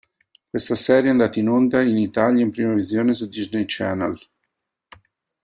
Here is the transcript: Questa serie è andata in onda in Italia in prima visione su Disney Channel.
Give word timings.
Questa 0.49 0.73
serie 0.73 1.09
è 1.09 1.11
andata 1.11 1.39
in 1.39 1.47
onda 1.47 1.79
in 1.83 1.95
Italia 1.99 2.41
in 2.43 2.49
prima 2.49 2.73
visione 2.73 3.13
su 3.13 3.27
Disney 3.27 3.65
Channel. 3.67 4.17